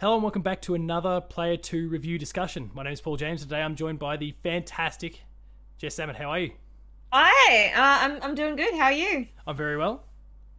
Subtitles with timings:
[0.00, 2.70] Hello and welcome back to another Player 2 review discussion.
[2.72, 3.42] My name is Paul James.
[3.42, 5.20] Today I'm joined by the fantastic
[5.76, 6.16] Jess Salmon.
[6.16, 6.52] How are you?
[7.12, 8.72] Hi, uh, I'm I'm doing good.
[8.72, 9.26] How are you?
[9.46, 10.06] I'm very well.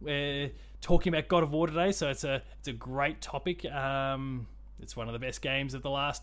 [0.00, 3.64] We're talking about God of War today, so it's a it's a great topic.
[3.64, 4.46] Um,
[4.80, 6.22] it's one of the best games of the last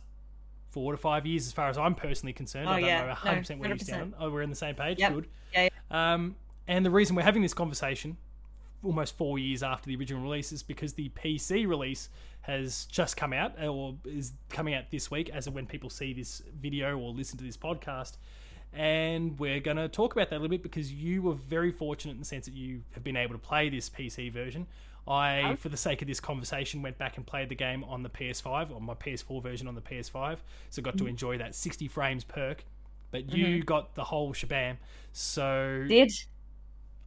[0.72, 2.70] four to five years, as far as I'm personally concerned.
[2.70, 3.02] Oh, I don't yeah.
[3.02, 4.14] know 100 percent where you stand.
[4.18, 4.98] Oh, we're in the same page.
[4.98, 5.14] Yep.
[5.14, 5.28] Good.
[5.54, 6.38] Yeah, Um,
[6.70, 8.16] and the reason we're having this conversation
[8.84, 12.10] almost four years after the original release is because the PC release
[12.42, 16.14] has just come out or is coming out this week as of when people see
[16.14, 18.18] this video or listen to this podcast.
[18.72, 22.14] And we're going to talk about that a little bit because you were very fortunate
[22.14, 24.68] in the sense that you have been able to play this PC version.
[25.08, 28.10] I, for the sake of this conversation, went back and played the game on the
[28.10, 30.38] PS5, on my PS4 version on the PS5,
[30.70, 31.10] so got to mm.
[31.10, 32.64] enjoy that 60 frames perk.
[33.10, 33.62] But you mm-hmm.
[33.62, 34.78] got the whole shabam,
[35.12, 36.12] so did.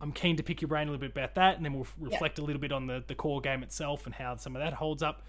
[0.02, 2.39] I'm keen to pick your brain a little bit about that, and then we'll reflect
[2.39, 5.03] a little bit on the, the core game itself and how some of that holds
[5.03, 5.22] up.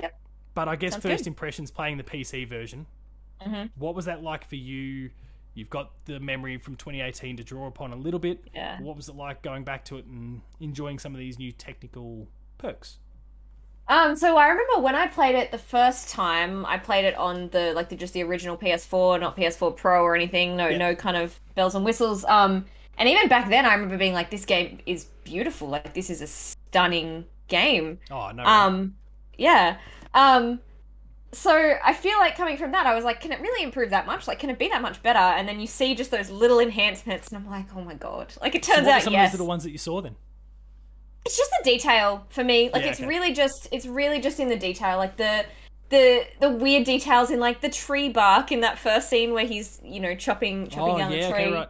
[0.00, 0.18] Yep.
[0.54, 1.28] But I guess Sounds first good.
[1.30, 2.86] impressions playing the PC version.
[3.46, 3.70] Mhm.
[3.76, 5.10] What was that like for you?
[5.54, 8.44] You've got the memory from 2018 to draw upon a little bit.
[8.54, 8.80] Yeah.
[8.80, 12.26] What was it like going back to it and enjoying some of these new technical
[12.58, 12.98] perks?
[13.88, 17.48] Um, so I remember when I played it the first time, I played it on
[17.50, 20.56] the like the just the original PS4, not PS4 Pro or anything.
[20.56, 20.76] No, Yeah.
[20.78, 22.24] no kind of bells and whistles.
[22.26, 22.66] Um,
[22.98, 25.68] and even back then, I remember being like, "This game is beautiful.
[25.68, 28.44] Like this is a stunning game." Oh no!
[28.44, 28.94] Um,
[29.38, 29.78] yeah.
[30.14, 30.60] Um,
[31.32, 34.06] so I feel like coming from that, I was like, can it really improve that
[34.06, 34.26] much?
[34.26, 35.18] Like, can it be that much better?
[35.18, 38.34] And then you see just those little enhancements, and I'm like, oh my god!
[38.40, 39.78] Like it So turns what were out, some yes, of those little ones that you
[39.78, 40.16] saw then?
[41.24, 42.70] it's just the detail for me.
[42.72, 43.06] Like Yeah, it's okay.
[43.06, 45.46] really just, it's really just in the detail, like the.
[45.90, 49.80] The, the weird details in like the tree bark in that first scene where he's
[49.82, 51.68] you know chopping chopping oh down yeah, the tree okay, right.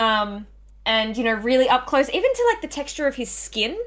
[0.00, 0.46] Um
[0.86, 3.78] and you know really up close even to like the texture of his skin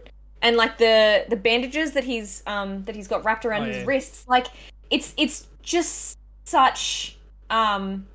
[0.42, 3.78] and like the the bandages that he's um that he's got wrapped around Oh, his
[3.78, 3.86] yeah.
[3.86, 4.26] wrists.
[4.28, 4.48] Like
[4.92, 7.18] it's it's just such
[7.50, 8.06] um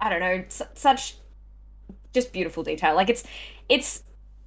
[0.00, 1.16] i don't know su- such
[2.14, 2.94] just beautiful detail.
[2.94, 3.24] Like it's
[3.68, 4.02] it's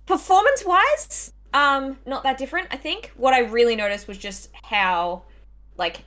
[0.06, 3.12] performance wise um not that different i think.
[3.16, 5.24] What i really noticed was just how
[5.78, 6.04] like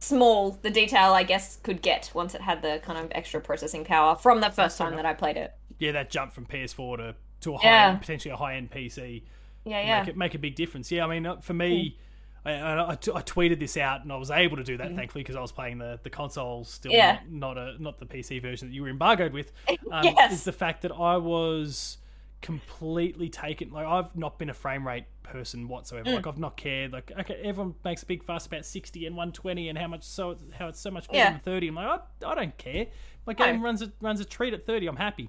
[0.00, 3.84] small the detail i guess could get once it had the kind of extra processing
[3.84, 7.14] power from the first time that i played it Yeah, that jump from PS4 to
[7.42, 7.96] to a high Yeah.
[7.96, 9.22] potentially a high end PC.
[9.64, 10.90] yeah yeah make it make a big difference.
[10.90, 11.96] Yeah, I mean, uh, for me,
[12.44, 14.94] I, I, I t- I tweeted this out, and I was able to do that
[14.96, 16.96] thankfully because I was playing the the console still, Mm.
[16.96, 17.18] Yeah.
[17.28, 19.52] not, not a not the PC version that you were embargoed with.
[19.92, 20.32] Um, Yes.
[20.32, 21.98] Is the fact that I was
[22.40, 23.70] completely taken.
[23.70, 25.68] Like I've not been a frame rate person Mm.
[25.68, 26.10] whatsoever.
[26.10, 26.92] Like I've not cared.
[26.92, 30.02] Like okay, everyone makes a big fuss about sixty and one twenty and how much
[30.04, 31.30] so how it's so much better Yeah.
[31.32, 31.68] than thirty.
[31.68, 32.86] I'm like I, I don't care.
[33.26, 33.44] My No.
[33.44, 34.86] game runs a runs a treat at thirty.
[34.86, 35.28] I'm happy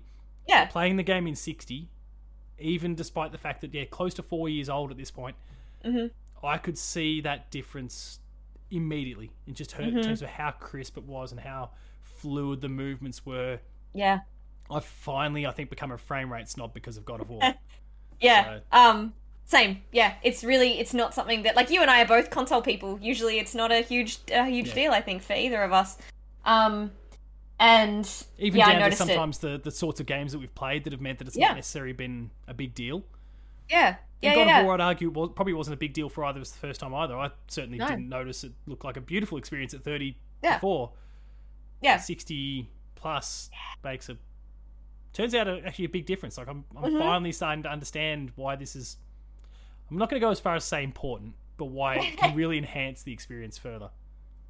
[0.50, 0.66] yeah.
[0.66, 1.88] playing the game in 60
[2.60, 5.36] even despite the fact that yeah close to four years old at this point
[5.86, 6.12] Mhm.
[6.44, 8.20] i could see that difference
[8.72, 9.32] immediately.
[9.48, 10.02] In just her, in Mm-hmm.
[10.02, 11.72] terms of how crisp it was and how
[12.04, 13.60] fluid the movements were.
[13.94, 14.20] Yeah.
[14.70, 17.42] I've finally i think become a frame rate snob because of god of war.
[18.22, 19.14] Yeah um
[19.46, 19.82] same.
[19.92, 23.00] Yeah it's really it's not something that like you and i are both console people.
[23.02, 24.76] Usually it's not a huge a huge Yeah.
[24.76, 25.98] deal i think for either of us.
[26.46, 26.92] Um
[27.60, 30.56] and even yeah down to noticed it sometimes the, the sorts of games that we've
[30.56, 31.48] played that have meant that it's Yeah.
[31.50, 33.04] not necessarily been a big deal
[33.70, 34.66] yeah yeah And God yeah, of.
[34.66, 36.80] War, I'd argue, was, probably wasn't a big deal for either of us the first
[36.82, 37.16] time either.
[37.18, 37.88] I certainly No.
[37.88, 40.92] didn't notice it looked like a beautiful experience at 34.
[41.82, 41.94] Yeah.
[41.94, 41.98] Yeah.
[41.98, 43.50] 60 plus
[43.84, 44.18] makes a
[45.14, 46.38] turns out a, actually a big difference.
[46.38, 47.00] Like I'm, I'm Mm-hmm.
[47.00, 48.98] finally starting to understand why this is.
[49.90, 52.58] I'm not going to go as far as say important, but why it can really
[52.58, 53.90] enhance the experience further.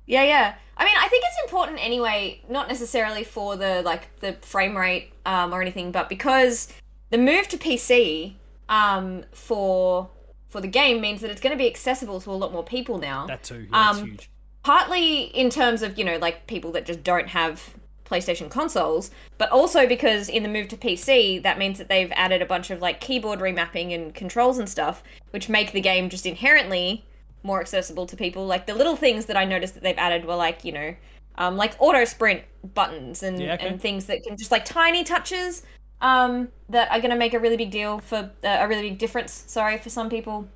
[0.10, 0.56] Yeah, yeah.
[0.76, 5.14] I mean, I think it's important anyway, not necessarily for the like the frame rate
[5.26, 6.68] um, or anything, but because
[7.12, 8.34] the move to PC
[8.70, 10.10] um, for
[10.48, 12.98] for the game means that it's going to be accessible to a lot more people
[12.98, 13.28] now.
[13.28, 14.30] That too, yeah, that's Um, huge.
[14.64, 17.76] Partly in terms of you know like people that just don't have
[18.06, 22.42] PlayStation consoles, but also because in the move to PC, that means that they've added
[22.42, 26.26] a bunch of like keyboard remapping and controls and stuff, which make the game just
[26.26, 27.06] inherently
[27.44, 28.46] more accessible to people.
[28.46, 30.96] Like the little things that I noticed that they've added were like, you know,
[31.38, 32.44] um, like auto sprint
[32.74, 33.68] buttons and, Yeah, okay.
[33.68, 35.64] and things that can just like tiny touches
[36.02, 38.98] um, that are going to make a really big deal for uh, a really big
[38.98, 39.44] difference.
[39.48, 40.48] Sorry for some people.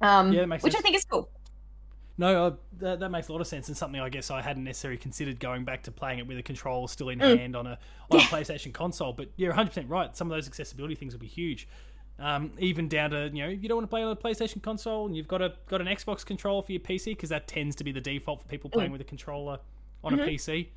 [0.00, 1.28] Um, Yeah, that makes which I think is cool.
[2.18, 4.64] No, uh, that, that makes a lot of sense, and something I guess I hadn't
[4.64, 7.38] necessarily considered going back to playing it with a controller still in Mm.
[7.38, 7.78] hand on a
[8.10, 9.12] on a PlayStation console.
[9.12, 10.16] But you're 100 percent right.
[10.16, 11.68] Some of those accessibility things will be huge.
[12.18, 14.62] Um, even down to you know if you don't want to play on a PlayStation
[14.62, 17.76] console and you've got a got an Xbox controller for your PC because that tends
[17.76, 18.72] to be the default for people Mm.
[18.72, 19.58] playing with a controller
[20.02, 20.22] on Mm-hmm.
[20.22, 20.68] a PC.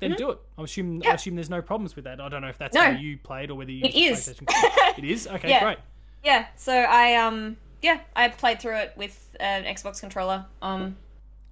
[0.00, 0.38] Then do it.
[0.58, 2.20] I assume I assume there's no problems with that.
[2.20, 2.82] I don't know if that's No.
[2.82, 4.28] how you played or whether you It is.
[4.98, 5.62] It is okay, Yeah.
[5.62, 5.78] great.
[6.24, 10.44] Yeah, so I um yeah, I played through it with an Xbox controller.
[10.62, 10.96] Um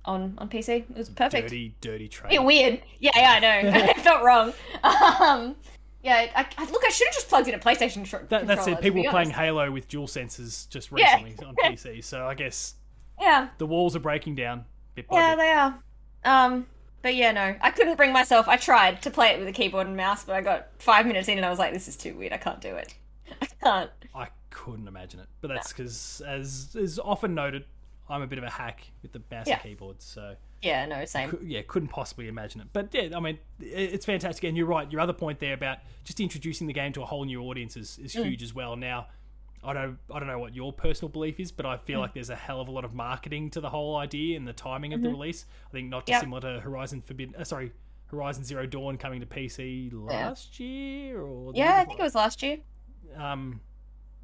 [0.05, 0.79] on on PC.
[0.91, 1.44] It was perfect.
[1.50, 2.33] Dirty, dirty trade.
[2.33, 2.83] Yeah, weird.
[2.99, 3.71] Yeah, yeah, I know.
[3.91, 4.53] it felt wrong.
[4.83, 5.55] Um,
[6.02, 8.05] yeah, I, I, look, I should have just plugged in a PlayStation.
[8.08, 8.81] Tr- That, that's it.
[8.81, 9.31] People were playing.
[9.31, 11.23] Halo with DualSenses just Yeah.
[11.23, 12.75] recently on PC, so I guess
[13.20, 14.64] Yeah, the walls are breaking down
[14.94, 15.38] bit by yeah, bit.
[15.38, 15.79] they are.
[16.25, 16.67] Um,
[17.02, 18.49] but yeah, no, I couldn't bring myself.
[18.49, 21.29] I tried to play it with a keyboard and mouse, but I got five minutes
[21.29, 22.32] in and I was like, this is too weird.
[22.32, 22.94] I can't do it.
[23.43, 23.91] I can't.
[24.14, 27.64] I couldn't imagine it, but that's because, as is often noted,
[28.08, 29.55] I'm a bit of a hack with the mouse Yeah.
[29.55, 31.39] and keyboard, so Yeah, no, same.
[31.43, 32.69] yeah, couldn't possibly imagine it.
[32.73, 34.91] But yeah, I mean, it's fantastic, and you're right.
[34.93, 37.99] Your other point there about just introducing the game to a whole new audience is,
[37.99, 38.25] is Mm.
[38.27, 38.77] huge as well.
[38.77, 39.07] Now,
[39.65, 42.03] I don't, I don't know what your personal belief is, but I feel Mm.
[42.03, 44.53] like there's a hell of a lot of marketing to the whole idea and the
[44.53, 45.47] timing of the release.
[45.69, 46.11] I think not Mm-hmm.
[46.12, 46.21] Yep.
[46.21, 47.73] dissimilar to Horizon Forbidden, uh, sorry,
[48.07, 52.43] Horizon Zero Dawn coming to PC last year or Yeah, I think it was last
[52.43, 52.59] year.
[53.17, 53.61] um,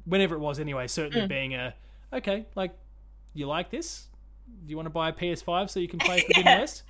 [0.05, 1.29] whenever it was anyway, certainly Mm.
[1.29, 1.73] being a
[2.13, 2.77] okay, like
[3.33, 4.07] you like this?
[4.47, 6.59] Do you want to buy a PS5 so you can play Forbidden Yeah.
[6.59, 6.83] West?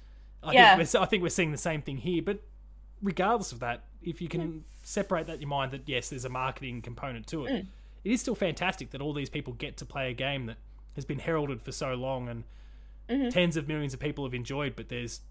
[0.44, 0.75] I Yeah.
[0.77, 2.39] think we're, I think we're seeing the same thing here, but
[3.01, 4.31] regardless of that, if you Mm.
[4.31, 7.68] can separate that in your mind that yes, there's a marketing component to it, Mm.
[8.04, 10.57] it is still fantastic that all these people get to play a game that
[10.95, 12.44] has been heralded for so long and
[13.09, 13.30] Mm-hmm.
[13.30, 15.21] tens of millions of people have enjoyed, but there's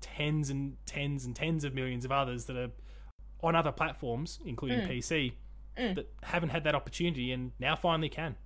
[0.00, 2.70] tens and tens and tens of millions of others that are
[3.42, 4.88] on other platforms, including Mm.
[4.88, 5.32] PC,
[5.76, 8.36] that haven't had that opportunity and now finally can.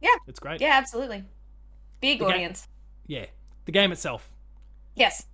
[0.00, 0.10] Yeah.
[0.26, 0.60] It's great.
[0.60, 1.24] Yeah, absolutely.
[2.00, 2.66] Big ga- audience.
[3.06, 3.26] Yeah.
[3.64, 4.30] The game itself,
[4.94, 5.26] Yes,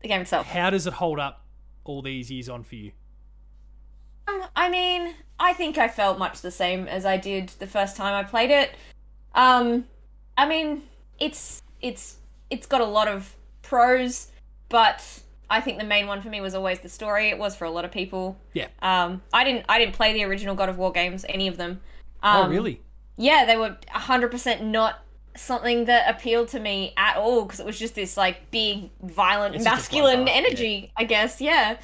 [0.00, 0.46] the game itself.
[0.46, 1.42] how does it hold up
[1.84, 2.92] all these years on for you?
[4.28, 7.96] Um, I mean, I think I felt much the same as I did the first
[7.96, 8.70] time I played it.
[9.34, 9.86] Um,
[10.38, 10.82] I mean,
[11.18, 12.16] it's it's
[12.48, 14.28] it's got a lot of pros,
[14.68, 15.02] but
[15.50, 17.28] I think the main one for me was always the story.
[17.30, 18.36] It was for a lot of people.
[18.54, 18.68] Yeah.
[18.82, 21.80] Um, I didn't I didn't play the original God of War games, any of them.
[22.22, 22.80] Um, oh, really?
[23.16, 25.03] yeah, they were 100% not
[25.36, 29.54] something that appealed to me at all because it was just this like big violent
[29.54, 31.40] It's masculine energy, I guess.
[31.40, 31.78] Yeah.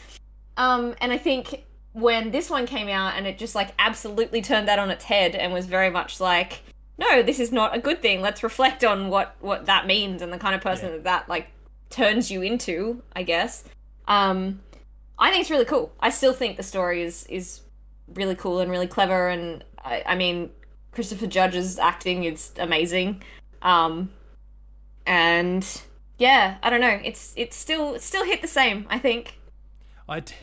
[0.57, 4.69] Um and I think when this one came out and it just like absolutely turned
[4.69, 6.63] that on its head and was very much like
[6.99, 8.21] no, this is not a good thing.
[8.21, 10.97] Let's reflect on what what that means and the kind of person Yeah.
[10.97, 11.49] that that like
[11.89, 13.65] turns you into, I guess.
[14.07, 14.61] Um
[15.19, 15.93] I think it's really cool.
[16.01, 17.63] I still think the story is is
[18.15, 20.51] really cool and really clever and I, I mean
[20.93, 23.23] Christopher Judge's acting is amazing.
[23.63, 24.11] Um
[25.07, 25.67] and
[26.19, 27.01] yeah, I don't know.
[27.03, 29.37] It's it's still it's still hit the same, I think.
[30.09, 30.35] I, d-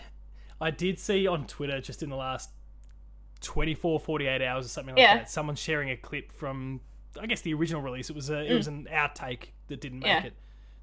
[0.62, 2.50] I did see on Twitter just in the last
[3.42, 5.18] 24, 48 hours or something like Yeah.
[5.18, 6.80] that, someone sharing a clip from,
[7.20, 8.10] I guess, the original release.
[8.10, 10.22] It was a, it was an outtake that didn't make Mm.
[10.22, 10.28] Yeah.
[10.28, 10.34] it.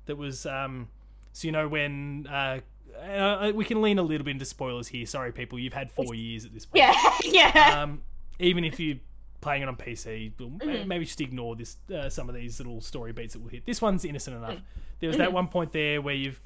[0.07, 0.89] That was, um,
[1.33, 2.61] so you know, when, uh,
[3.03, 5.07] uh, we can lean a little bit into spoilers here.
[5.07, 6.85] Sorry, people, you've had four years at this point.
[6.85, 7.83] Yeah, yeah.
[7.83, 8.03] Um,
[8.39, 8.99] even if you're
[9.45, 10.89] playing it on PC, well, Mm-hmm.
[10.89, 11.77] maybe just ignore this.
[11.95, 13.65] Uh, some of these little story beats that will hit.
[13.67, 14.55] This one's innocent enough.
[14.55, 14.63] Mm.
[15.01, 15.23] There was Mm-hmm.
[15.25, 16.41] that one point there where you've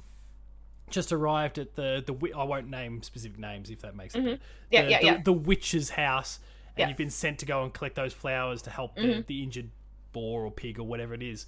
[0.89, 4.19] just arrived at the the I won't name specific names if that makes it.
[4.23, 4.41] Mm-hmm.
[4.71, 5.21] Yeah, the, yeah, the, yeah.
[5.23, 6.45] the witch's house, and
[6.77, 6.83] Yeah.
[6.83, 6.89] Mm-hmm.
[6.89, 9.69] you've been sent to go and collect those flowers to help the, the injured
[10.11, 11.45] boar or pig or whatever it is.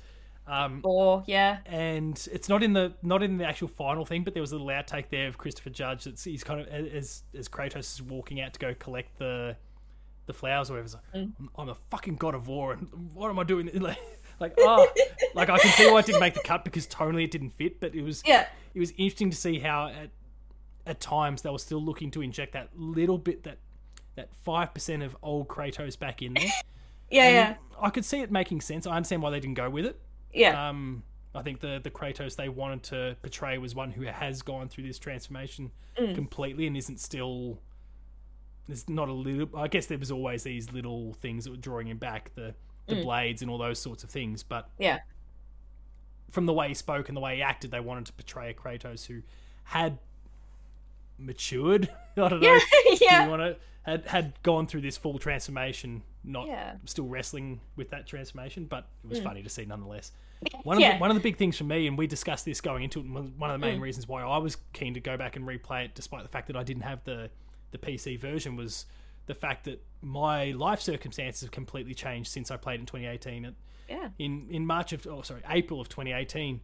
[0.48, 1.58] Um, or yeah.
[1.68, 4.56] and it's not in the not in the actual final thing, but there was a
[4.58, 8.42] little outtake there of Christopher Judge that's he's kind of as as Kratos is walking
[8.42, 9.56] out to go collect the
[10.26, 10.84] the flowers or whatever.
[10.88, 11.32] He's like, Mm.
[11.40, 13.70] I'm, I'm a fucking god of war, and what am I doing?
[13.82, 13.98] Like,
[14.40, 14.88] like oh,
[15.36, 17.80] like I can see why it didn't make the cut because tonally it didn't fit,
[17.80, 18.48] but it was Yeah.
[18.74, 20.10] it was interesting to see how at
[20.88, 23.60] at times they were still looking to inject that little bit that
[24.16, 26.50] that five percent of old Kratos back in there.
[27.12, 27.56] Yeah, And yeah.
[27.82, 28.88] I could see it making sense.
[28.88, 30.00] I understand why they didn't go with it.
[30.34, 30.70] Yeah.
[30.70, 31.04] Um,
[31.36, 34.86] I think the the Kratos they wanted to portray was one who has gone through
[34.88, 36.16] this transformation Mm.
[36.16, 37.60] completely and isn't still.
[38.72, 39.50] There's not a little.
[39.58, 42.56] I guess there was always these little things that were drawing him back, the
[42.88, 43.04] the Mm.
[43.04, 44.44] blades and all those sorts of things.
[44.44, 45.00] But yeah.
[46.30, 48.54] from the way he spoke and the way he acted, they wanted to portray a
[48.54, 49.22] Kratos who
[49.66, 49.98] had
[51.18, 51.90] matured.
[52.18, 52.54] I don't know.
[52.54, 52.60] Yeah.
[52.98, 53.24] Do yeah.
[53.26, 56.76] you want to had had gone through this full transformation, not Yeah.
[56.86, 60.12] still wrestling with that transformation, but it was funny to see nonetheless.
[60.64, 60.86] One of Mm.
[60.86, 60.94] Yeah.
[60.94, 63.06] the, one of the big things for me, and we discussed this going into it,
[63.06, 63.72] and one of the Mm.
[63.72, 66.48] main reasons why I was keen to go back and replay it, despite the fact
[66.48, 67.30] that I didn't have the
[67.72, 68.86] the PC version, was
[69.28, 73.56] the fact that my life circumstances have completely changed since I played in 2018.
[73.90, 74.10] Yeah.
[74.20, 76.62] in in March of oh sorry April of 2018,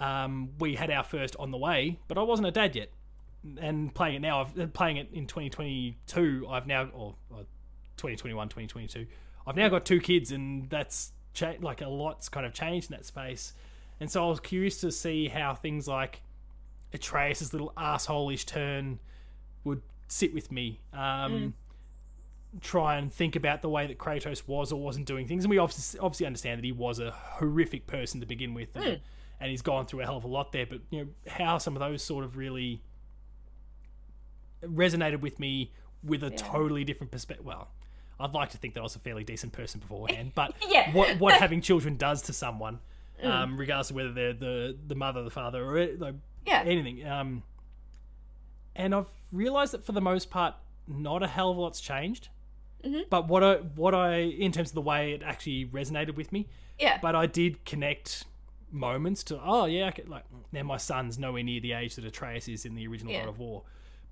[0.00, 2.90] um, we had our first on the way, but I wasn't a dad yet.
[3.60, 6.46] And playing it now, I've uh, playing it in 2022.
[6.48, 7.40] I've now or, or
[7.96, 9.06] 2021, 2022.
[9.46, 12.96] I've now got two kids, and that's cha- like a lot's kind of changed in
[12.96, 13.52] that space.
[14.00, 16.22] And so I was curious to see how things like
[16.92, 18.98] Atreus' little asshole-ish turn
[19.64, 20.80] would sit with me.
[20.92, 21.54] Um,
[22.60, 25.58] Try and think about the way that Kratos was or wasn't doing things, and we
[25.58, 29.00] obviously obviously understand that he was a horrific person to begin with, and,
[29.40, 30.64] and he's gone through a hell of a lot there.
[30.64, 32.80] But you know how some of those sort of really
[34.62, 37.44] resonated with me with a totally different perspective.
[37.44, 37.68] Well,
[38.20, 40.92] I'd like to think that I was a fairly decent person beforehand, but Yeah.
[40.92, 42.78] what what having children does to someone,
[43.22, 46.14] um, regardless of whether they're the the mother, the father, or uh, like,
[46.46, 46.62] Yeah.
[46.64, 47.06] anything.
[47.06, 47.42] Um,
[48.76, 50.54] and I've realised that for the most part,
[50.88, 52.28] not a hell of a lot's changed.
[53.08, 56.48] But what I what I in terms of the way it actually resonated with me,
[56.78, 56.98] Yeah.
[57.00, 58.24] but I did connect
[58.70, 62.04] moments to oh yeah, I could, like now my son's nowhere near the age that
[62.04, 63.20] Atreus is in the original Yeah.
[63.20, 63.62] God of War,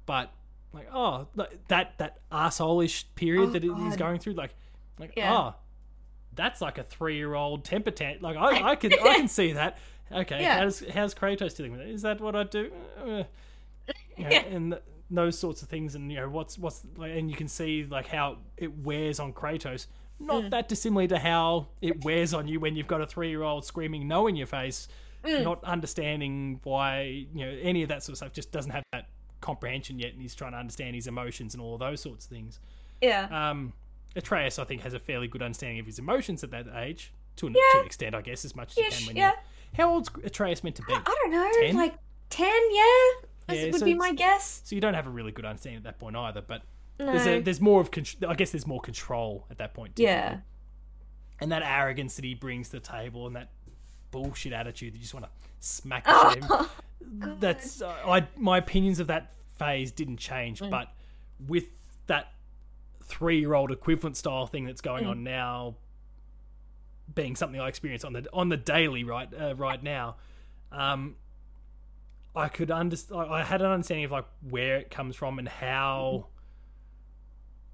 [0.06, 0.32] but
[0.72, 1.26] like oh
[1.68, 3.98] that that arsehole-ish period Oh, that it- he's God.
[3.98, 4.54] going through, like
[4.98, 5.36] like Yeah.
[5.36, 5.54] oh
[6.34, 8.22] that's like a three year old temper tantrum.
[8.22, 9.76] Like I, I can I can see that.
[10.10, 10.60] Okay, Yeah.
[10.60, 11.88] how's how's Kratos dealing with it?
[11.90, 12.72] Is that what I do?
[12.98, 13.24] Uh,
[14.22, 14.56] you know, Yeah.
[14.56, 17.48] and th- those sorts of things, and you know what's what's like, and you can
[17.48, 19.86] see like how it wears on Kratos.
[20.20, 20.26] Mm.
[20.26, 23.42] Not that dissimilar to how it wears on you when you've got a three year
[23.42, 24.88] old screaming no in your face,
[25.24, 25.44] Mm.
[25.44, 28.32] not understanding why you know any of that sort of stuff.
[28.32, 29.08] Just doesn't have that
[29.40, 32.30] comprehension yet, and he's trying to understand his emotions and all of those sorts of
[32.30, 32.58] things.
[33.00, 33.26] Yeah.
[33.50, 33.72] Um,
[34.14, 37.46] Atreus, I think, has a fairly good understanding of his emotions at that age, to
[37.48, 37.60] an, Yeah.
[37.72, 39.06] to an extent, I guess, as much as you can.
[39.08, 39.28] When yeah.
[39.30, 39.86] you're...
[39.86, 40.92] How old's Atreus meant to be?
[40.92, 41.50] I don't know.
[41.60, 41.74] 10?
[41.76, 41.94] Like
[42.30, 43.26] 10, yeah?
[43.48, 44.62] Yeah, would so be my guess.
[44.64, 46.40] So you don't have a really good understanding at that point either.
[46.42, 46.62] But
[46.98, 47.06] No.
[47.06, 49.96] there's a, there's more of con- I guess there's more control at that point.
[49.96, 50.04] Too.
[50.04, 50.38] yeah.
[51.40, 53.50] and that arrogance that he brings to the table, and that
[54.12, 55.30] bullshit attitude that you just want to
[55.60, 56.68] smack Oh,
[57.00, 57.36] him.
[57.40, 60.70] That's uh, I my opinions of that phase didn't change, Mm.
[60.70, 60.88] but
[61.48, 61.64] with
[62.06, 62.32] that
[63.04, 64.84] three year old equivalent style thing that's Mm.
[64.84, 65.74] going on now,
[67.14, 70.16] being something I experience on the on the daily right uh, right now,
[70.70, 71.16] um,
[72.34, 73.20] I could understand.
[73.30, 76.26] I had an understanding of like where it comes from and how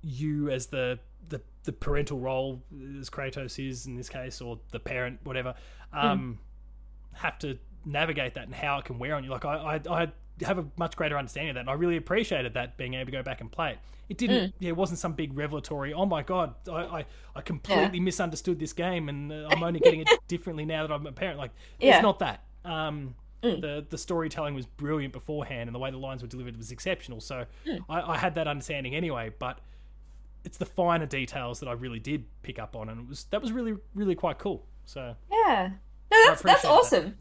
[0.02, 0.98] you as the
[1.28, 2.62] the the parental role
[2.98, 5.54] as Kratos is in this case, or the parent, whatever,
[5.92, 6.38] um,
[7.12, 9.30] have to navigate that and how it can wear on you.
[9.30, 10.08] Like I, I, I
[10.44, 13.12] have a much greater understanding of that, and I really appreciated that being able to
[13.12, 13.78] go back and play it.
[14.08, 14.54] It didn't.
[14.58, 15.92] Yeah, it wasn't some big revelatory.
[15.92, 17.04] Oh my god, I, I,
[17.36, 21.06] I completely misunderstood this game, and uh, I'm only getting it differently now that I'm
[21.06, 21.38] a parent.
[21.38, 21.96] Like Yeah.
[21.96, 22.42] it's not that.
[22.64, 26.70] Um, the the storytelling was brilliant beforehand, and the way the lines were delivered was
[26.72, 27.20] exceptional.
[27.20, 27.44] So
[27.88, 29.60] I, I had that understanding anyway, but
[30.44, 33.40] it's the finer details that I really did pick up on, and it was that
[33.42, 34.64] was really really quite cool.
[34.84, 35.70] So Yeah.
[36.10, 36.68] No, that's that's appreciate that.
[36.70, 37.18] awesome.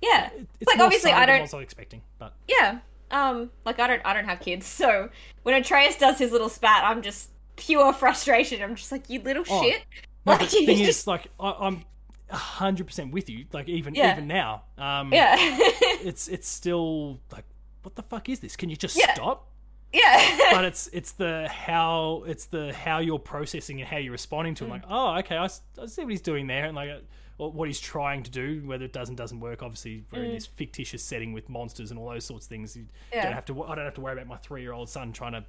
[0.00, 0.30] Yeah.
[0.32, 2.78] it- it's like obviously I don't what I was expecting, but Yeah.
[3.10, 5.10] Um, like I don't I don't have kids, so
[5.42, 8.62] when Atreus does his little spat, I'm just pure frustration.
[8.62, 9.82] I'm just like, you little Oh, shit.
[10.24, 11.84] no, Like, the thing just- is, like I, I'm
[12.32, 13.46] hundred percent with you.
[13.52, 14.12] Like even Yeah.
[14.12, 15.36] even now, um, Yeah.
[15.38, 17.44] it's it's still like,
[17.82, 18.56] what the fuck is this?
[18.56, 19.14] Can you just Yeah.
[19.14, 19.48] stop?
[19.92, 20.38] yeah.
[20.52, 24.64] but it's it's the how it's the how you're processing and how you're responding to
[24.64, 24.68] it.
[24.68, 24.70] Mm.
[24.70, 26.98] Like, oh, okay, I, I see what he's doing there, and like, uh,
[27.38, 28.62] or what he's trying to do.
[28.64, 31.98] Whether it does and doesn't work, obviously, we're in this fictitious setting with monsters and
[32.00, 32.76] all those sorts of things.
[32.76, 32.88] You Mm.
[33.12, 33.22] Yeah.
[33.24, 33.62] don't have to.
[33.64, 35.44] I don't have to worry about my three year old son trying to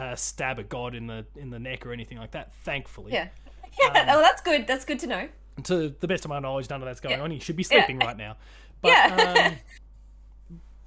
[0.00, 2.54] uh, stab a god in the in the neck or anything like that.
[2.64, 3.28] Thankfully, yeah.
[3.78, 4.14] Yeah.
[4.16, 4.66] oh, that's good.
[4.66, 5.28] That's good to know.
[5.64, 7.24] To the best of my knowledge, none of that's going Yeah.
[7.24, 7.30] on.
[7.30, 8.36] He should be sleeping right now.
[8.80, 9.48] But, Yeah.
[9.48, 9.58] um,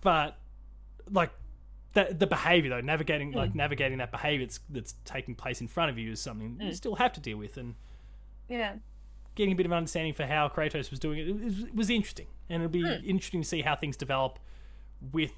[0.01, 0.37] but
[1.11, 1.31] like
[1.93, 3.37] the the behavior though, navigating Hmm.
[3.37, 6.61] like navigating that behavior that's, that's taking place in front of you is something Hmm.
[6.67, 7.75] you still have to deal with, and
[8.47, 8.75] Yeah.
[9.35, 12.27] getting a bit of understanding for how Kratos was doing it, it was, was interesting,
[12.49, 13.03] and it'll be Hmm.
[13.09, 14.39] interesting to see how things develop
[15.11, 15.33] with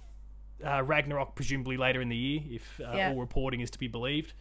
[0.64, 3.10] uh, Ragnarok presumably later in the year, if uh, Yeah.
[3.10, 4.34] all reporting is to be believed.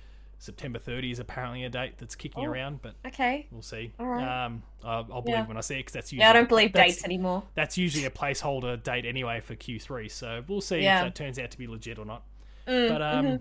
[0.43, 2.49] September 30 is apparently a date that's kicking Oh.
[2.51, 3.47] around, but Okay.
[3.53, 3.93] we'll see.
[3.97, 4.45] right.
[4.47, 5.47] Um, I'll, I'll believe Yeah.
[5.47, 7.45] when I see it because that's usually Yeah, I don't believe dates anymore.
[7.55, 10.11] that's usually a placeholder date anyway for Q3.
[10.11, 10.99] So we'll see Yeah.
[10.99, 12.25] if that turns out to be legit or not.
[12.67, 13.37] Mm, but um, mm-hmm.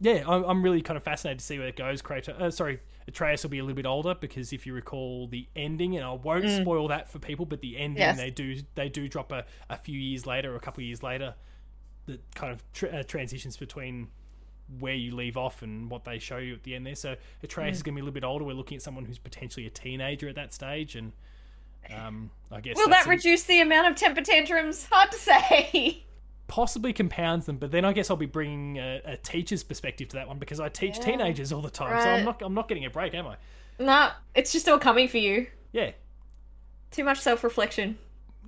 [0.00, 2.00] yeah, I'm, I'm really kind of fascinated to see where it goes.
[2.00, 5.46] Kratos, uh, sorry, Atreus will be a little bit older because if you recall the
[5.54, 8.16] ending, and I won't spoil that for people, but the ending Mm.
[8.16, 8.16] Yes.
[8.16, 11.02] they do they do drop a, a few years later or a couple of years
[11.02, 11.34] later
[12.06, 14.08] that kind of tr- uh, transitions between
[14.78, 16.94] where you leave off and what they show you at the end there.
[16.94, 17.72] So Atreus Mm.
[17.76, 18.44] is going to be a little bit older.
[18.44, 21.12] We're looking at someone who's potentially a teenager at that stage, and
[21.94, 24.86] um, I guess Will that a- reduce the amount of temper tantrums?
[24.90, 26.04] Hard to say.
[26.46, 30.16] possibly compounds them, but then I guess I'll be bringing a, a teacher's perspective to
[30.16, 31.04] that one because I teach Yeah.
[31.04, 33.36] teenagers all the time, so I'm not I'm not getting a break, am I?
[33.78, 35.46] nah, it's just all coming for you.
[35.72, 35.92] Yeah,
[36.90, 37.98] Too much self reflection.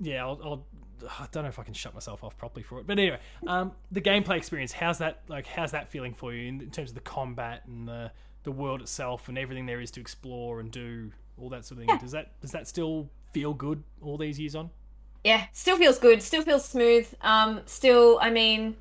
[0.01, 0.25] yeah.
[0.25, 0.67] I'll, I'll
[1.09, 3.73] I don't know if I can shut myself off properly for it, but anyway, um,
[3.91, 4.73] the gameplay experience.
[4.73, 5.47] How's that like?
[5.47, 8.13] How's that feeling for you in, in terms of the combat and the
[8.45, 11.87] the world itself and everything there is to explore and do all that sort of
[11.87, 11.99] thing?
[11.99, 14.71] Does that does that still feel good all these years on?
[15.25, 17.13] yeah, still feels good, still feels smooth.
[17.21, 18.77] Um, still, I mean,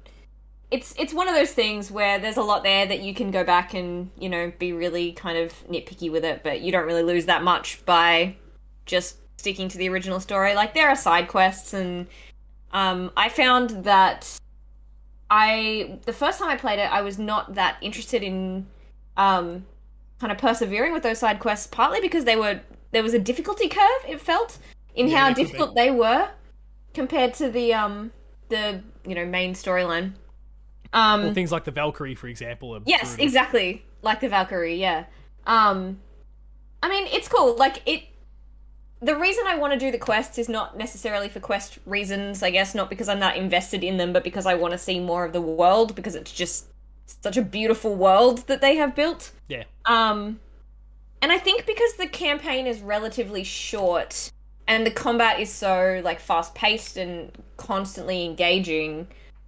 [0.71, 3.43] it's it's one of those things where there's a lot there that you can go
[3.43, 7.03] back and you know be really kind of nitpicky with it, but you don't really
[7.03, 8.35] lose that much by
[8.85, 10.53] just sticking to the original story.
[10.55, 12.07] Like there are side quests, and
[12.71, 14.27] um, I found that
[15.29, 18.67] I the first time I played it, I was not that interested in
[19.17, 19.65] um,
[20.19, 21.67] kind of persevering with those side quests.
[21.67, 22.59] Partly because they were
[22.91, 24.01] there was a difficulty curve.
[24.07, 24.57] It felt
[24.95, 25.43] in Yeah, how there could be.
[25.45, 26.29] difficult they were
[26.93, 28.11] compared to the um
[28.49, 30.13] the you know main storyline.
[30.93, 32.77] Um, Well, things like the Valkyrie, for example.
[32.85, 33.25] Yes, brutal.
[33.25, 33.85] exactly.
[34.01, 35.05] Like the Valkyrie, yeah.
[35.47, 35.99] Um
[36.83, 37.55] I mean, it's cool.
[37.55, 38.03] Like it
[39.01, 42.51] the reason I want to do the quests is not necessarily for quest reasons, I
[42.51, 45.25] guess, not because I'm that invested in them, but because I want to see more
[45.25, 46.67] of the world because it's just
[47.05, 49.31] such a beautiful world that they have built.
[49.47, 49.63] Yeah.
[49.85, 50.39] Um
[51.21, 54.31] and I think because the campaign is relatively short
[54.67, 59.07] and the combat is so like fast paced and constantly engaging,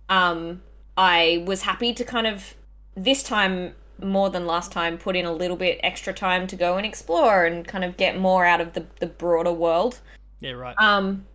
[0.10, 0.62] um
[0.98, 2.56] I was happy to kind of
[2.96, 6.78] this time more than last time put in a little bit extra time to go
[6.78, 10.00] and explore and kind of get more out of the, the broader world.
[10.40, 10.76] Yeah, right.
[10.78, 11.26] Um,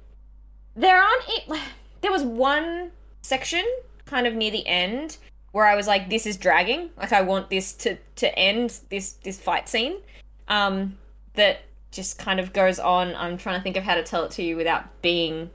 [0.76, 1.24] there aren't.
[1.28, 1.60] It,
[2.00, 2.90] there was one
[3.22, 3.64] section
[4.06, 5.18] kind of near the end
[5.52, 6.90] where I was like, "This is dragging.
[6.96, 9.96] Like, I want this to to end this this fight scene."
[10.48, 10.96] Um,
[11.34, 11.60] that
[11.90, 13.14] just kind of goes on.
[13.16, 15.50] I'm trying to think of how to tell it to you without being.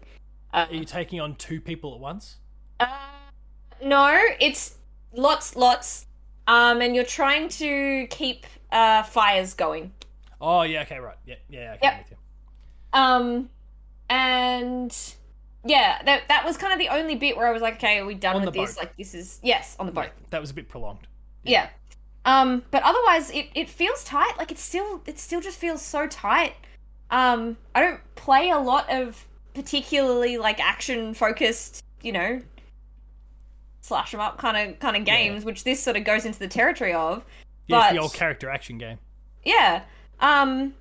[0.54, 2.38] Uh, Are you taking on two people at once?
[2.80, 2.88] uh,
[3.84, 4.78] no, it's
[5.14, 6.06] lots, lots.
[6.48, 9.92] Um, and you're trying to keep uh fires going.
[10.42, 11.16] Oh, yeah, okay, right.
[11.26, 11.98] Yeah, yeah, okay, Yep.
[12.00, 12.18] With you.
[13.00, 13.50] Um,
[14.10, 14.96] and
[15.66, 18.06] yeah, that that was kind of the only bit where I was like, okay, are
[18.06, 18.76] we done On with this?
[18.76, 18.82] boat.
[18.82, 20.10] Like, this is yes, on the boat.
[20.32, 21.08] That was a bit prolonged.
[21.44, 21.70] Yeah.
[22.26, 24.38] Um, but otherwise, it it feels tight.
[24.38, 26.56] Like, it still it still just feels so tight.
[27.10, 32.42] Um, I don't play a lot of particularly like action focused, you know,
[33.84, 36.48] slash 'em up kind of kind of games, which this sort of goes into the
[36.48, 37.18] territory of.
[37.68, 38.98] Yeah, it's But- the old character action game.
[39.44, 39.84] Yeah.
[40.22, 40.74] Um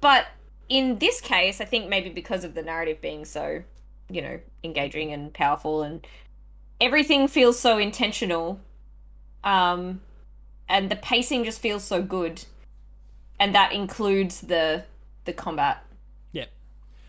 [0.00, 0.26] but
[0.70, 3.62] in this case, I think maybe because of the narrative being so,
[4.08, 6.06] you know, engaging and powerful and
[6.80, 8.60] everything feels so intentional.
[9.44, 10.00] Um
[10.70, 12.44] and the pacing just feels so good.
[13.38, 14.84] And that includes the
[15.26, 15.84] the combat.
[16.32, 16.46] Yeah.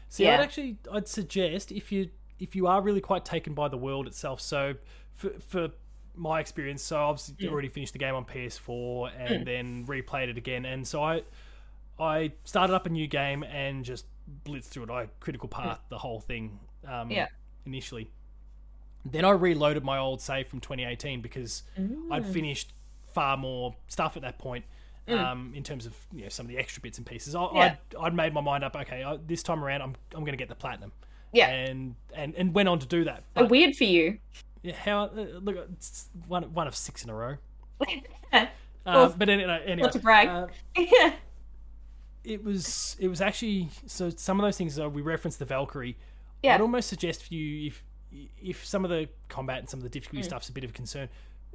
[0.10, 0.34] See, Yeah.
[0.34, 4.08] I'd actually, I'd suggest if you if you are really quite taken by the world
[4.08, 4.42] itself.
[4.42, 4.76] So,
[5.14, 5.70] for for
[6.16, 7.50] my experience, so I've Mm.
[7.50, 11.24] already finished the game on PS4 and then replayed it again, and so I
[12.00, 14.06] I started up a new game and just
[14.46, 14.90] blitzed through it.
[14.90, 16.60] I critical path the whole thing.
[16.86, 17.12] Um, Mm.
[17.12, 17.28] Yeah.
[17.66, 18.10] Initially.
[19.06, 22.12] Then I reloaded my old save from 2018 because Mm.
[22.12, 22.74] I'd finished
[23.14, 24.66] far more stuff at that point
[25.08, 27.34] um, in terms of you know some of the extra bits and pieces.
[27.36, 27.56] I, Mm.
[27.56, 27.62] Yeah.
[27.64, 28.76] I'd, I'd made my mind up.
[28.76, 30.92] Okay, I, this time around, I'm I'm going to get the platinum.
[31.34, 31.50] Yeah.
[31.50, 33.24] and and and went on to do that.
[33.34, 34.20] But weird for you.
[34.64, 35.10] yeah, how uh,
[35.42, 37.36] look, it's one one of six in a row.
[37.88, 38.50] yeah.
[38.88, 40.30] Uh, Well, but anyway, anyway to brag.
[40.30, 40.48] uh,
[42.24, 45.98] it was it was actually so some of those things uh, we referenced the Valkyrie.
[46.44, 46.56] Yeah.
[46.56, 47.84] I'd almost suggest for you if
[48.42, 49.94] if some of the combat and some of the Mm.
[49.94, 51.10] difficulty stuff's a bit of a concern,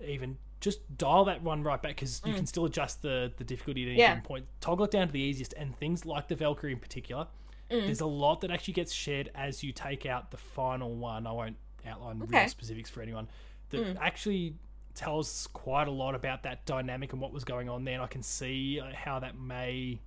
[0.04, 3.82] even just dial that one right back because you can still adjust the the difficulty
[3.84, 4.00] at any Mm.
[4.00, 4.20] Yeah.
[4.20, 4.46] point.
[4.60, 7.26] Toggle it down to the easiest, and things like the Valkyrie in particular.
[7.72, 7.86] Mm.
[7.86, 11.26] There's a lot that actually gets shared as you take out the final one.
[11.26, 11.56] I won't
[11.86, 12.40] outline Okay.
[12.40, 13.28] real specifics for anyone.
[13.70, 13.96] That Mm.
[14.00, 14.54] actually
[14.94, 17.94] tells quite a lot about that dynamic and what was going on there.
[17.94, 20.00] And I can see uh, how that may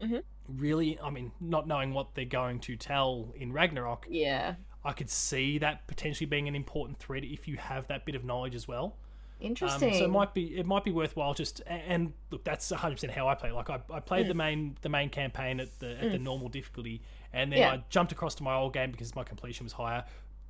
[0.00, 0.22] Mhm.
[0.48, 4.56] really, I mean, not knowing what they're going to tell in Ragnarok, yeah.
[4.84, 8.24] I could see that potentially being an important thread if you have that bit of
[8.24, 8.96] knowledge as well.
[9.40, 9.94] Um, Interesting.
[9.94, 13.28] so it might be it might be worthwhile just and look that's 100 percent how
[13.28, 13.52] I play.
[13.52, 17.02] Like I, I played the main the main campaign at the at the normal difficulty,
[17.32, 17.62] and then Mm.
[17.62, 17.72] Yeah.
[17.72, 20.04] I jumped across to my old game because my completion was higher.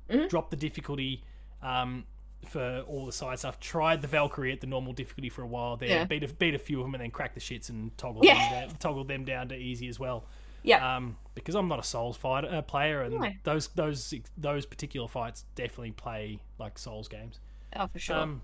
[0.09, 0.27] Mm-hmm.
[0.27, 1.23] Dropped the difficulty
[1.61, 2.03] um,
[2.47, 3.59] for all the side stuff.
[3.59, 5.77] Tried the Valkyrie at the normal difficulty for a while.
[5.77, 6.05] There Yeah.
[6.05, 8.49] beat a, beat a few of them and then cracked the shits and toggled Yeah.
[8.61, 10.25] them down, toggled them down to easy as well.
[10.63, 10.95] yeah.
[10.95, 13.29] Um, because I'm not a Souls fighter uh, player, and No.
[13.43, 17.39] those those those particular fights definitely play like Souls games.
[17.75, 18.15] oh, for sure.
[18.17, 18.41] Um,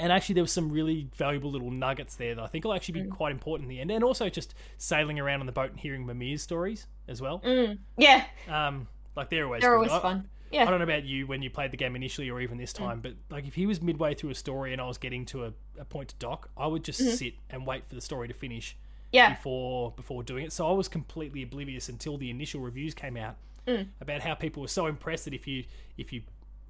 [0.00, 3.00] and actually, there was some really valuable little nuggets there that I think will actually
[3.02, 3.10] be Mm.
[3.10, 3.90] quite important in the end.
[3.90, 7.40] And also just sailing around on the boat and hearing Mimir's stories as well.
[7.96, 8.24] yeah.
[8.48, 9.62] Um, like they're always Mm.
[9.62, 10.28] They're always I, fun.
[10.52, 12.76] I don't know about you when you played the game initially or even this Mm.
[12.78, 15.44] time, but like if he was midway through a story and I was getting to
[15.44, 17.10] a, a point to dock, I would just Mm-hmm.
[17.14, 18.76] sit and wait for the story to finish
[19.12, 19.34] Yeah.
[19.34, 20.52] before before doing it.
[20.52, 23.36] So I was completely oblivious until the initial reviews came out
[23.66, 23.88] Mm.
[24.00, 25.64] about how people were so impressed that if you
[25.96, 26.22] if you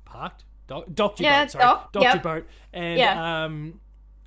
[0.05, 0.85] parked your
[1.19, 2.23] Yeah, boat, sorry, docked yep.
[2.23, 3.45] boat, and Yeah.
[3.45, 3.81] um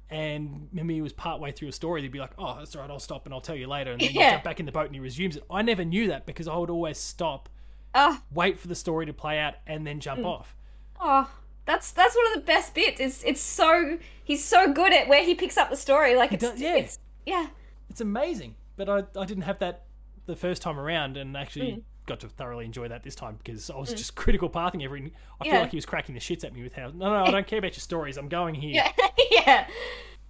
[0.09, 2.91] and Mimir was part way through a story, they'd be like, "Oh, that's all right,
[2.91, 4.31] I'll stop and I'll tell you later." And then you Yeah.
[4.31, 5.43] jump back in the boat and he resumes it.
[5.49, 7.49] I never knew that because I would always stop,
[7.95, 10.01] Oh, wait for the story to play out, and then Mm.
[10.01, 10.55] jump off.
[10.99, 11.29] oh,
[11.65, 12.99] that's that's one of the best bits.
[12.99, 16.15] It's it's so he's so good at where he picks up the story.
[16.15, 16.75] Like it's does- yeah.
[16.75, 17.47] it's yeah.
[17.89, 19.85] It's amazing, but I I didn't have that
[20.25, 21.83] the first time around and actually Mm.
[22.05, 25.11] Got to thoroughly enjoy that this time because I was just critical pathing everything.
[25.39, 25.59] I feel Yeah.
[25.61, 27.59] like he was cracking the shits at me with how no, no, I don't care
[27.59, 28.17] about your stories.
[28.17, 28.71] I'm going here.
[28.73, 28.91] Yeah,
[29.31, 29.67] yeah.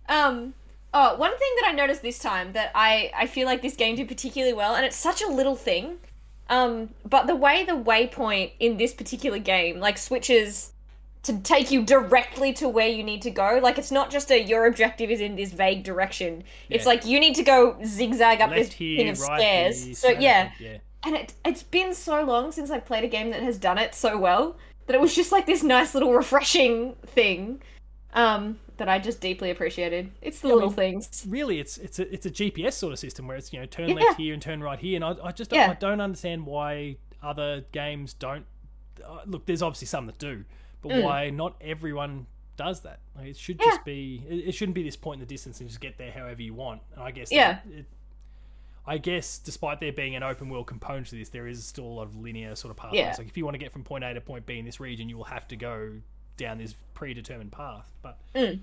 [0.10, 0.54] Um.
[0.96, 3.96] Oh, one thing that I noticed this time that I I feel like this game
[3.96, 5.98] did particularly well, and it's such a little thing.
[6.50, 10.72] Um, but the way the waypoint in this particular game like switches
[11.24, 13.60] to take you directly to where you need to go.
[13.64, 16.44] Like it's not just a your objective is in this vague direction.
[16.70, 19.84] It's like you need to go zigzag up this here, thing of right stairs.
[19.86, 20.78] here, so straight yeah, yeah.
[21.06, 23.94] And it it's been so long since I've played a game that has done it
[23.96, 24.56] so well
[24.88, 27.62] that it was just like this nice little refreshing thing
[28.14, 30.12] um that I just deeply appreciated.
[30.22, 31.26] It's the Yeah, I little mean, things.
[31.30, 33.90] really it's it's a it's a GPS sort of system where it's you know turn
[33.90, 33.96] Yeah.
[33.96, 35.72] left here and turn right here, and I, I just don't, Yeah.
[35.72, 38.46] I don't understand why other games don't.
[39.04, 40.44] Uh, look, there's obviously some that do,
[40.82, 41.04] but Mm.
[41.04, 42.26] why not everyone
[42.58, 43.00] does that?
[43.16, 44.24] Like, it should just be.
[44.30, 46.54] It, it shouldn't be this point in the distance and just get there however you
[46.54, 46.82] want.
[46.96, 47.60] And I guess that Yeah.
[47.72, 47.86] It,
[48.86, 51.88] I guess, despite there being an open world component to this, there is still a
[51.88, 53.00] lot of linear sort of pathways.
[53.00, 53.16] Yeah.
[53.18, 55.08] Like if you want to get from point A to point B in this region,
[55.10, 55.92] you will have to go
[56.38, 57.90] down this predetermined path.
[58.02, 58.60] But Mm.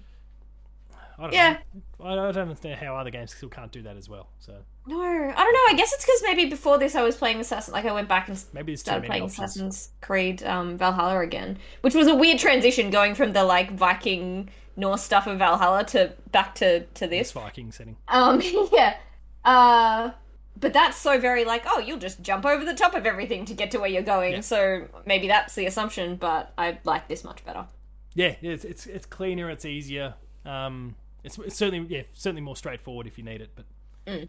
[1.19, 1.59] I don't Yeah.
[1.99, 2.07] know.
[2.07, 4.29] I don't understand how other games still can't do that as well.
[4.39, 4.55] So
[4.87, 5.67] No, I don't know.
[5.69, 7.73] I guess it's because maybe before this I was playing Assassin.
[7.73, 9.39] Like I went back and maybe started playing options.
[9.57, 14.49] Assassin's Creed um, Valhalla again, which was a weird transition going from the like Viking
[14.77, 17.33] Norse stuff of Valhalla to back to to This this.
[17.33, 17.97] Viking setting.
[18.09, 18.41] Um,
[18.73, 18.97] yeah.
[19.45, 20.11] Uh,
[20.59, 23.55] but that's so very like, oh, you'll just jump over the top of everything to
[23.55, 24.33] get to where you're going.
[24.35, 24.41] Yeah.
[24.41, 27.67] So maybe that's the assumption, but I like this much better.
[28.15, 29.49] Yeah, it's it's, it's cleaner.
[29.51, 30.15] It's easier.
[30.45, 33.51] Um, it's, it's certainly yeah certainly more straightforward if you need it.
[33.55, 33.65] But
[34.07, 34.29] Mm.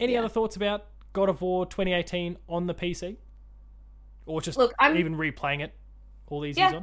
[0.00, 0.20] any Yeah.
[0.20, 3.16] other thoughts about God of War 2018 on the PC,
[4.26, 5.74] or just Look, I'm- even replaying it
[6.28, 6.70] all these Yeah.
[6.70, 6.82] years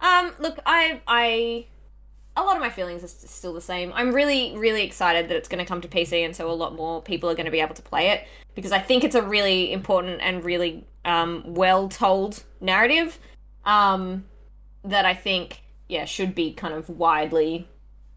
[0.00, 0.26] on?
[0.26, 1.66] Um, look, I, I,
[2.36, 3.92] a lot of my feelings are still the same.
[3.94, 6.74] I'm really, really excited that it's going to come to PC, and so a lot
[6.74, 9.22] more people are going to be able to play it because I think it's a
[9.22, 13.18] really important and really um, well told narrative.
[13.64, 14.24] Um,
[14.84, 17.68] that I think, yeah, should be kind of widely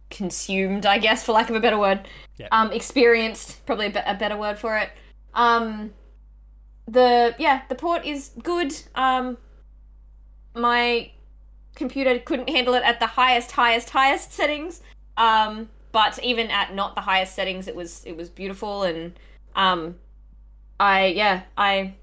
[0.09, 2.07] consumed, I guess, for lack of a better word.
[2.37, 2.47] Yeah.
[2.51, 4.89] Um, experienced, probably a, be- a better word for it.
[5.33, 5.91] Um,
[6.87, 8.73] the yeah, the port is good.
[8.95, 9.37] Um,
[10.55, 11.11] my
[11.75, 14.81] computer couldn't handle it at the highest, highest, highest settings.
[15.17, 19.13] Um, but even at not the highest settings, it was it was beautiful, and
[19.55, 19.95] um,
[20.79, 21.93] I yeah, I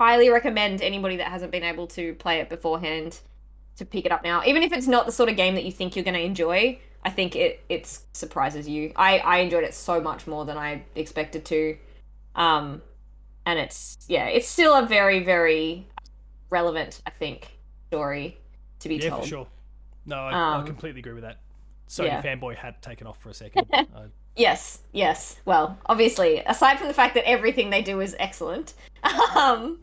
[0.00, 3.20] highly recommend anybody that hasn't been able to play it beforehand
[3.76, 4.42] to pick it up now.
[4.46, 6.78] Even if it's not the sort of game that you think you're going to enjoy,
[7.04, 8.92] I think it it surprises you.
[8.96, 11.76] I I enjoyed it so much more than I expected to.
[12.34, 12.80] Um,
[13.44, 15.86] and it's yeah, it's still a very very
[16.48, 18.38] relevant, I think, story
[18.80, 19.22] to be Yeah, told.
[19.22, 19.46] for sure.
[20.06, 21.40] No, I, I Um, completely agree with that.
[21.88, 22.22] Sony yeah.
[22.22, 23.66] fanboy had taken off for a second.
[23.72, 23.84] uh,
[24.36, 25.40] Yes, yes.
[25.46, 28.74] Well, obviously, aside from the fact that everything they do is excellent,
[29.36, 29.80] um,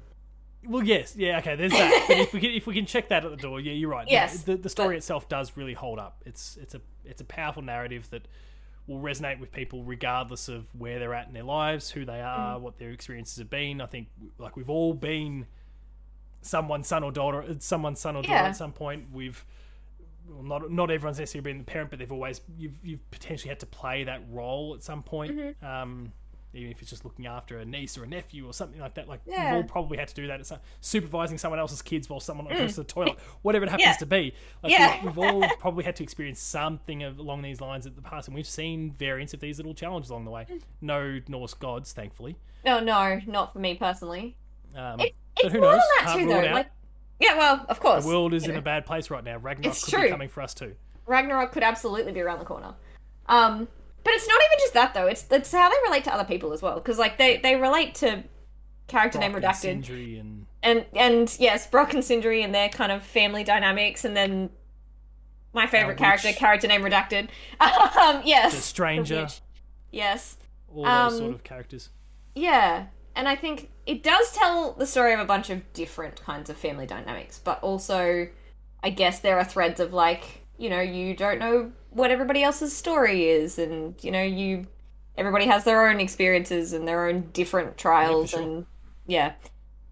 [0.65, 1.55] well, yes, yeah, okay.
[1.57, 2.05] There's that.
[2.07, 4.07] but if we can, if we can check that at the door, yeah, you're right.
[4.09, 6.21] Yes, the, the story but- itself does really hold up.
[6.25, 8.27] It's it's a it's a powerful narrative that
[8.87, 12.57] will resonate with people regardless of where they're at in their lives, who they are,
[12.57, 13.81] what their experiences have been.
[13.81, 15.47] I think like we've all been
[16.45, 19.05] someone's son or daughter, someone's son or daughter at some point.
[19.11, 19.43] We've
[20.29, 23.59] well, not not everyone's necessarily been the parent, but they've always you've you've potentially had
[23.61, 25.31] to play that role at some point.
[25.37, 25.65] Mm-hmm.
[25.65, 26.11] Um,
[26.53, 29.09] even if it's just looking after a niece or a nephew or something like that.
[29.09, 29.55] Like Yeah.
[29.55, 30.39] we've all probably had to do that.
[30.39, 33.91] It's supervising someone else's kids while someone goes to the toilet, whatever it happens Mm.
[33.91, 33.97] Yeah.
[33.97, 34.33] to be.
[34.63, 35.03] Like Yeah.
[35.03, 38.29] we've, we've all probably had to experience something of, along these lines at the past,
[38.29, 40.45] and we've seen variants of these little challenges along the way.
[40.49, 40.61] Mm.
[40.79, 42.37] No Norse gods, thankfully.
[42.63, 44.37] no, no, not for me personally.
[44.73, 45.81] Um, It, but it's who more knows?
[45.81, 46.47] than that Can't too, rule though.
[46.47, 46.53] out.
[46.55, 46.67] Like,
[47.19, 48.03] yeah, well, of course.
[48.03, 48.59] the world is in know.
[48.59, 49.37] a bad place right now.
[49.37, 50.03] Ragnarok It's could true.
[50.03, 50.75] be coming for us too.
[51.05, 52.73] Ragnarok could absolutely be around the corner.
[53.27, 53.67] Um,
[54.03, 55.07] but it's not even just that though.
[55.07, 56.75] It's it's how they relate to other people as well.
[56.75, 58.23] Because like they they relate to
[58.87, 62.69] character name Brock redacted, and Sindri and and and yes, Brock and Sindri and their
[62.69, 64.49] kind of family dynamics, and then
[65.53, 66.37] my favorite Our character, witch.
[66.37, 67.29] character name redacted.
[67.61, 69.41] um, yes, the stranger, witch.
[69.91, 70.37] Yes,
[70.75, 71.89] all those Um, sort of characters.
[72.35, 76.49] yeah, and I think it does tell the story of a bunch of different kinds
[76.49, 78.27] of family dynamics, but also,
[78.83, 82.75] I guess there are threads of like, you know, you don't know what everybody else's
[82.75, 84.67] story is, and you know, you
[85.17, 88.41] everybody has their own experiences and their own different trials, sure.
[88.41, 88.65] and
[89.07, 89.33] yeah,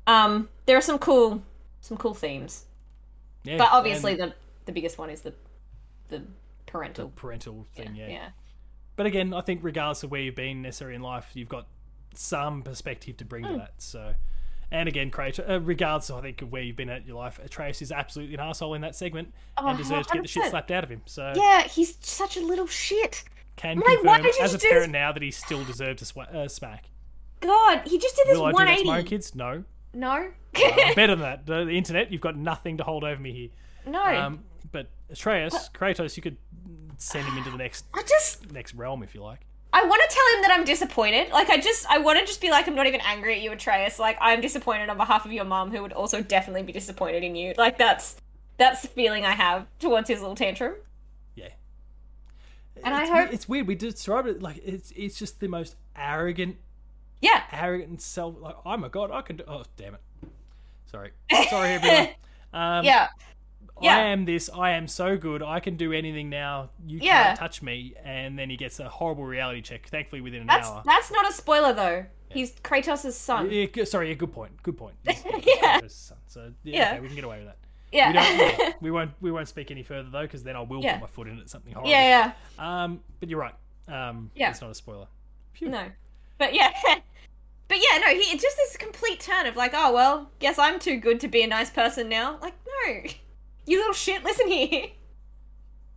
[0.07, 1.43] um, there are some cool,
[1.81, 2.65] some cool themes,
[3.43, 4.33] Yeah, but obviously the
[4.65, 5.33] the biggest one is the
[6.09, 6.25] the the
[6.65, 7.09] parental.
[7.15, 7.95] parental thing.
[7.95, 8.07] Yeah.
[8.07, 8.29] yeah.
[8.95, 11.67] But again, I think regardless of where you've been necessarily in life, you've got
[12.17, 13.27] some perspective to Hmm.
[13.29, 13.73] bring to that.
[13.77, 14.13] So,
[14.71, 17.81] and again, Kratos, uh, regardless, I think of where you've been at your life, Atreus
[17.81, 20.71] is absolutely an asshole in that segment Oh, and deserves to get the shit slapped
[20.71, 21.01] out of him.
[21.05, 23.23] So, Yeah, he's such a little shit.
[23.55, 26.05] can Like, why confirm did you as a parent now that he still deserves a
[26.05, 26.89] swa- uh, smack.
[27.41, 28.89] god, he just did this Will I do that to 180.
[28.89, 29.35] my own kids?
[29.35, 29.63] No.
[29.93, 31.45] No, I'm better than that.
[31.45, 33.49] The, the internet, you've got nothing to hold over me here.
[33.85, 34.03] no.
[34.03, 36.37] Um, but Atreus, Kratos, you could
[36.97, 39.41] send him into the next I just next realm if you like.
[39.75, 41.31] I want to tell him that I'm disappointed.
[41.31, 43.51] Like I just I want to just be like I'm not even angry at you,
[43.51, 43.97] Atreus.
[43.97, 47.35] Like I'm disappointed on behalf of your mom, who would also definitely be disappointed in
[47.35, 47.53] you.
[47.57, 48.15] Like that's
[48.57, 50.75] that's the feeling I have towards his little tantrum.
[51.35, 51.49] Yeah.
[52.83, 53.67] And I it's, hope- it's weird.
[53.67, 56.57] We did describe it like it's it's just the most arrogant,
[57.21, 58.35] Yeah, arrogant and self.
[58.39, 59.43] Like, oh my god, I can do.
[59.47, 60.01] Oh damn it.
[60.85, 61.11] Sorry,
[61.49, 62.09] sorry everyone.
[62.55, 63.07] Um, yeah,
[63.83, 63.97] yeah.
[63.97, 64.49] I am this.
[64.53, 65.41] I am so good.
[65.43, 66.69] I can do anything now.
[66.85, 67.27] You Yeah.
[67.27, 67.93] can't touch me.
[68.03, 69.87] And then he gets a horrible reality check.
[69.87, 70.81] Thankfully, within an That's hour.
[70.85, 72.05] that's not a spoiler though.
[72.29, 73.49] He's Kratos' son.
[73.51, 74.61] Yeah, sorry, yeah, good point.
[74.63, 74.95] Good point.
[75.05, 75.79] Yeah.
[75.87, 76.17] Son.
[76.27, 76.91] So yeah, Yeah.
[76.93, 77.57] okay, we can get away with that.
[77.91, 78.13] Yeah, We,
[78.57, 79.11] don't, we won't.
[79.21, 80.93] We won't speak any further though, because then I will Yeah.
[80.93, 81.49] put my foot in it.
[81.49, 81.91] Something horrible.
[81.91, 82.83] yeah, yeah.
[82.83, 83.53] Um, but you're right.
[83.87, 84.49] Um, Yeah.
[84.49, 85.07] It's not a spoiler.
[85.61, 85.85] No,
[86.39, 86.71] but yeah,
[87.67, 88.07] but yeah, no.
[88.07, 91.27] He it's just this complete turn of like, oh well, guess I'm too good to
[91.27, 92.39] be a nice person now.
[92.41, 93.03] Like, no,
[93.65, 94.23] you little shit.
[94.23, 94.87] Listen here.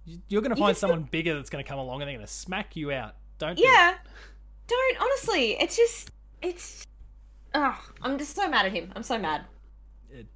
[0.05, 2.27] You- You're going to find someone bigger that's going to come along and they're going
[2.27, 3.17] to smack you out.
[3.39, 3.59] Don't.
[3.59, 3.95] Yeah.
[4.69, 5.53] Don't honestly.
[5.61, 6.11] It's just
[6.43, 6.87] it's.
[7.55, 8.93] Oh, I'm just so mad at him.
[8.95, 9.43] I'm so mad.
[10.11, 10.27] It,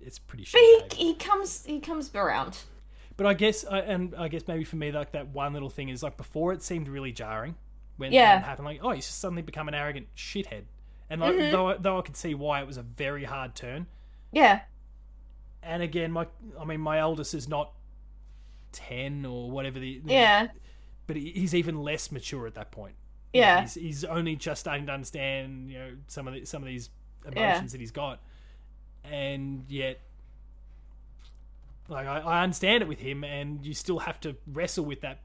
[0.00, 2.58] it's pretty But he he comes he comes around.
[3.16, 5.88] But I guess, I- and I guess maybe for me, like that one little thing
[5.90, 7.54] is like before it seemed really jarring
[7.98, 8.38] when Yeah.
[8.40, 8.66] happened.
[8.66, 10.62] Like, oh, he's just suddenly become an arrogant shithead,
[11.10, 11.50] and like Mhm.
[11.52, 13.86] though though I could see why it was a very hard turn.
[14.32, 14.60] Yeah.
[15.62, 16.26] And again, my
[16.58, 17.72] I mean, my eldest is not
[18.72, 20.48] ten or whatever the Yeah.
[21.06, 22.94] but he's even less mature at that point.
[23.32, 23.62] Yeah.
[23.62, 26.88] he's, he's only just starting to understand, you know, some of the, some of these
[27.24, 27.50] Yeah.
[27.52, 28.20] emotions that he's got,
[29.04, 30.00] and yet,
[31.88, 35.18] like I, I understand it with him, and you still have to wrestle with that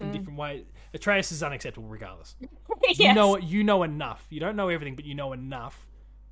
[0.00, 0.12] in Mm.
[0.12, 0.64] different ways.
[0.94, 2.34] Atreus is unacceptable regardless.
[2.88, 2.98] yes.
[2.98, 4.24] You know you know enough.
[4.30, 5.86] You don't know everything, but you know enough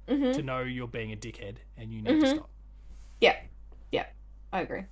[0.09, 0.35] Mhm.
[0.35, 2.35] to know you're being a dickhead, and you need to Mhm.
[2.37, 2.50] stop.
[4.60, 4.84] I agree.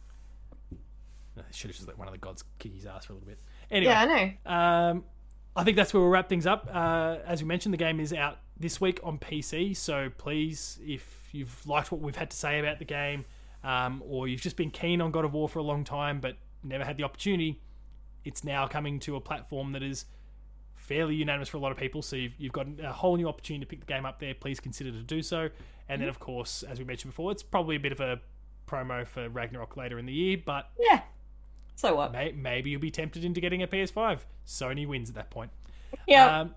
[1.36, 3.28] I should have just let one of the gods kick his ass for a little
[3.28, 3.38] bit.
[3.70, 4.52] Anyway, Yeah, I know.
[4.52, 5.04] Um,
[5.54, 6.68] I think that's where we'll wrap things up.
[6.72, 11.28] Uh, as we mentioned, the game is out this week on PC, so please, if
[11.32, 13.24] you've liked what we've had to say about the game,
[13.64, 16.36] um, or you've just been keen on God of War for a long time but
[16.62, 17.60] never had the opportunity,
[18.24, 20.06] it's now coming to a platform that is
[20.74, 22.02] fairly unanimous for a lot of people.
[22.02, 24.34] So you've, you've got a whole new opportunity to pick the game up there.
[24.34, 25.48] Please consider to do so.
[25.88, 28.20] And then, of course, as we mentioned before, it's probably a bit of a
[28.68, 31.00] promo for Ragnarok later in the year, but Yeah.
[31.74, 32.12] So what?
[32.12, 34.18] May- maybe you'll be tempted into getting a PS5.
[34.46, 35.50] Sony wins at that point.
[36.06, 36.40] Yeah.
[36.40, 36.54] Um,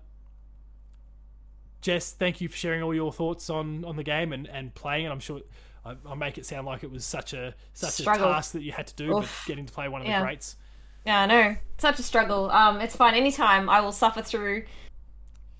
[1.80, 5.06] Jess, thank you for sharing all your thoughts on, on the game and, and playing
[5.06, 5.10] it.
[5.10, 5.40] I'm sure
[5.84, 8.28] I, I make it sound like it was such a such Struggle.
[8.30, 9.42] a task that you had to do, Oof.
[9.44, 10.20] but getting to play one of Yeah.
[10.20, 10.56] the greats.
[11.04, 11.56] Yeah, I know.
[11.78, 12.48] Such a struggle.
[12.50, 13.14] Um, it's fine.
[13.14, 14.64] Anytime I will suffer through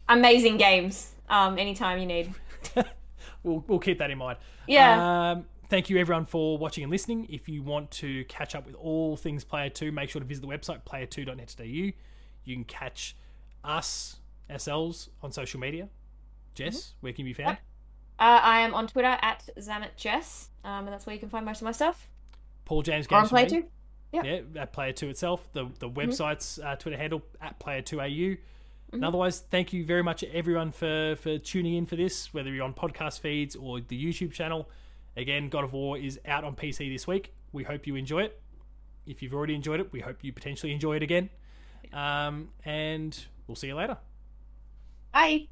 [0.08, 1.12] amazing games.
[1.28, 2.32] Um, anytime you need.
[3.42, 4.38] we'll, we'll keep that in mind.
[4.68, 5.30] Yeah.
[5.32, 7.26] Um, thank you everyone for watching and listening.
[7.30, 10.42] If you want to catch up with all things Player 2, make sure to visit
[10.42, 11.64] the website player2.net.au.
[11.64, 13.16] You can catch
[13.64, 14.16] us,
[14.50, 15.88] ourselves, on social media.
[16.54, 16.96] Jess, Mm-hmm.
[17.00, 17.56] where can you be found?
[18.18, 21.62] Uh, I am on Twitter at ZametJess, um, and that's where you can find most
[21.62, 22.06] of my stuff.
[22.66, 23.28] Paul James on Games.
[23.30, 23.48] for Play me.
[23.48, 23.64] Two.
[24.12, 24.24] Yep.
[24.54, 25.48] Yeah, at Player Two itself.
[25.54, 25.98] The the Mm-hmm.
[26.11, 28.37] website's uh, Twitter handle at Player Two AU.
[28.92, 32.62] And otherwise, thank you very much everyone for for tuning in for this, whether you're
[32.64, 34.68] on podcast feeds or the YouTube channel.
[35.16, 37.35] Again, God of War is out on PC this week.
[37.53, 38.40] We hope you enjoy it.
[39.07, 41.29] If you've already enjoyed it, we hope you potentially enjoy it again.
[41.92, 43.98] Um, and we'll see you later.
[45.12, 45.48] Bye.